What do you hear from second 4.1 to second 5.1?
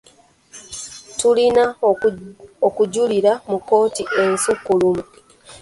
ensukkulumu.